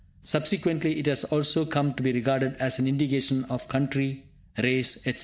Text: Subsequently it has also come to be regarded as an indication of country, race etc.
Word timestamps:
Subsequently 0.23 0.97
it 0.97 1.05
has 1.05 1.25
also 1.25 1.63
come 1.63 1.93
to 1.93 2.01
be 2.01 2.11
regarded 2.11 2.55
as 2.57 2.79
an 2.79 2.87
indication 2.87 3.43
of 3.51 3.67
country, 3.67 4.23
race 4.57 4.97
etc. 5.05 5.19